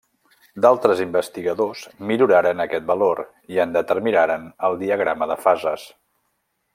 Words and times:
D'altres 0.65 1.01
investigadors 1.03 1.83
milloraren 2.13 2.65
aquest 2.65 2.87
valor 2.91 3.21
i 3.57 3.61
en 3.65 3.75
determinaren 3.79 4.49
el 4.71 4.79
diagrama 4.85 5.29
de 5.35 5.41
fases. 5.47 5.85